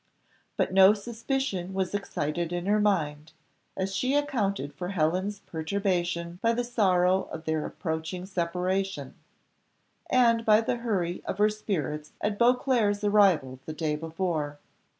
But 0.57 0.73
no 0.73 0.95
suspicion 0.95 1.75
was 1.75 1.93
excited 1.93 2.51
in 2.51 2.65
her 2.65 2.79
mind, 2.79 3.33
as 3.77 3.95
she 3.95 4.15
accounted 4.15 4.73
for 4.73 4.87
Helen's 4.87 5.41
perturbation 5.41 6.39
by 6.41 6.53
the 6.53 6.63
sorrow 6.63 7.25
of 7.31 7.45
their 7.45 7.67
approaching 7.67 8.25
separation, 8.25 9.13
and 10.09 10.43
by 10.43 10.61
the 10.61 10.77
hurry 10.77 11.21
of 11.25 11.37
her 11.37 11.49
spirits 11.51 12.13
at 12.19 12.39
Beauclerc's 12.39 13.03
arrival 13.03 13.59
the 13.67 13.73
day 13.73 13.95
before. 13.95 14.57